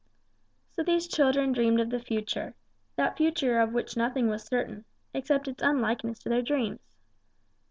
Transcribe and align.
So 0.75 0.81
these 0.81 1.07
children 1.07 1.51
dreamed 1.51 1.79
of 1.79 1.91
the 1.91 1.99
future 1.99 2.55
that 2.95 3.17
future 3.17 3.59
of 3.59 3.71
which 3.71 3.95
nothing 3.95 4.29
was 4.29 4.43
certain, 4.43 4.83
except 5.13 5.47
its 5.47 5.61
unlikeness 5.61 6.17
to 6.23 6.29
their 6.29 6.41
dreams. 6.41 6.97